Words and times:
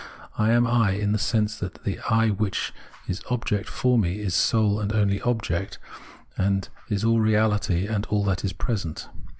I 0.35 0.49
am 0.49 0.65
I 0.65 0.93
in 0.93 1.11
the 1.11 1.19
sense 1.19 1.59
that 1.59 1.83
the 1.83 1.99
I 2.09 2.29
which 2.29 2.73
is 3.07 3.21
object 3.29 3.69
for 3.69 3.99
me 3.99 4.17
is 4.19 4.33
sole 4.33 4.79
and 4.79 4.91
only 4.91 5.21
object, 5.21 5.77
is 6.89 7.03
all 7.03 7.19
reahty 7.19 7.87
and 7.87 8.07
all 8.07 8.23
that 8.23 8.43
is 8.43 8.51
present. 8.51 9.07